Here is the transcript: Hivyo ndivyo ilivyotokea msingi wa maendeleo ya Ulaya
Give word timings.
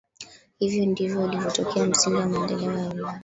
Hivyo 0.59 0.85
ndivyo 0.85 1.25
ilivyotokea 1.25 1.85
msingi 1.85 2.15
wa 2.17 2.25
maendeleo 2.25 2.77
ya 2.79 2.89
Ulaya 2.89 3.19